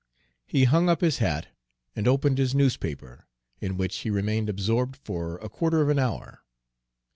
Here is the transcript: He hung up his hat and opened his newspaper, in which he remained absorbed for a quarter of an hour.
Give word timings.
He 0.47 0.63
hung 0.63 0.89
up 0.89 1.01
his 1.01 1.19
hat 1.19 1.49
and 1.95 2.07
opened 2.07 2.39
his 2.39 2.55
newspaper, 2.55 3.27
in 3.59 3.77
which 3.77 3.97
he 3.97 4.09
remained 4.09 4.49
absorbed 4.49 4.95
for 5.03 5.37
a 5.37 5.47
quarter 5.47 5.79
of 5.83 5.89
an 5.89 5.99
hour. 5.99 6.41